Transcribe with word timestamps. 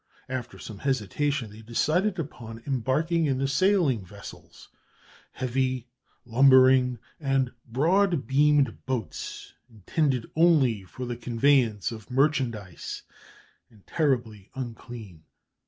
After 0.29 0.57
some 0.57 0.79
hesitation, 0.79 1.51
they 1.51 1.61
decided 1.61 2.17
upon 2.17 2.63
embarking 2.65 3.27
in 3.27 3.37
the 3.37 3.47
sailing 3.47 4.03
vessels, 4.03 4.69
heavy, 5.33 5.85
lumbering, 6.25 6.97
and 7.19 7.51
broad 7.67 8.25
beamed 8.25 8.83
boats, 8.87 9.53
intended 9.69 10.25
only 10.35 10.81
for 10.85 11.05
the 11.05 11.17
conveyance 11.17 11.91
of 11.91 12.09
merchandise, 12.09 13.03
and 13.69 13.85
terribly 13.85 14.49
unclean. 14.55 15.21